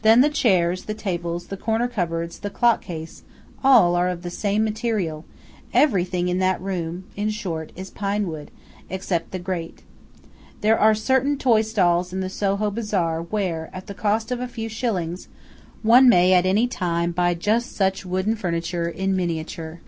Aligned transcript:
Then 0.00 0.22
the 0.22 0.30
chairs, 0.30 0.84
the 0.84 0.94
tables, 0.94 1.48
the 1.48 1.56
corner 1.58 1.88
cupboards, 1.88 2.38
the 2.38 2.48
clock 2.48 2.80
case, 2.80 3.22
are 3.62 3.70
all 3.74 3.96
of 3.96 4.22
the 4.22 4.30
same 4.30 4.64
material:–everything 4.64 6.28
in 6.28 6.38
the 6.38 6.56
room 6.58 7.04
in 7.16 7.28
short, 7.28 7.72
is 7.76 7.90
pine 7.90 8.28
wood, 8.28 8.50
except 8.88 9.30
the 9.30 9.38
grate. 9.38 9.82
There 10.62 10.78
are 10.78 10.94
certain 10.94 11.36
toy 11.36 11.60
stalls 11.60 12.14
in 12.14 12.20
the 12.20 12.30
Soho 12.30 12.70
Bazaar 12.70 13.20
where, 13.20 13.68
at 13.74 13.88
the 13.88 13.92
cost 13.92 14.30
of 14.30 14.40
a 14.40 14.48
few 14.48 14.70
shillings, 14.70 15.28
one 15.82 16.08
may 16.08 16.32
at 16.32 16.46
any 16.46 16.66
time 16.66 17.12
buy 17.12 17.34
just 17.34 17.76
such 17.76 18.06
wooden 18.06 18.36
furniture, 18.36 18.88
in 18.88 19.14
miniature. 19.14 19.80